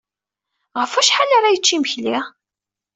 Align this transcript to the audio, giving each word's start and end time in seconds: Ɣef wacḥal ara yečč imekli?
Ɣef 0.79 0.91
wacḥal 0.95 1.31
ara 1.37 1.53
yečč 1.53 1.67
imekli? 1.75 2.17